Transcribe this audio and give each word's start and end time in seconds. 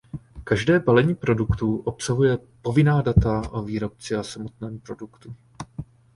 Každé 0.43 0.79
balení 0.79 1.15
produktu 1.15 1.77
obsahuje 1.77 2.37
povinná 2.61 3.01
data 3.01 3.41
o 3.51 3.63
výrobci 3.63 4.15
a 4.15 4.23
samotném 4.23 4.79
produktu. 4.79 5.35